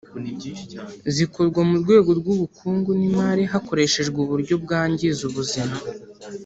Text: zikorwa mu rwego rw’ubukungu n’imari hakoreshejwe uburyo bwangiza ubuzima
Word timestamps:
zikorwa 1.15 1.59
mu 1.69 1.75
rwego 1.81 2.09
rw’ubukungu 2.19 2.89
n’imari 2.99 3.43
hakoreshejwe 3.51 4.17
uburyo 4.25 4.55
bwangiza 4.63 5.21
ubuzima 5.29 5.77